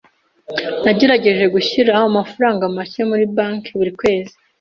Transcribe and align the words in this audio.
Nagerageje 0.83 1.45
gushyira 1.55 1.91
amafaranga 2.09 2.63
make 2.75 3.01
muri 3.09 3.23
banki 3.35 3.71
buri 3.79 3.91
kwezi. 3.99 4.33